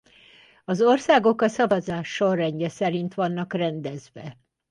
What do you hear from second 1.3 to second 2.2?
a szavazás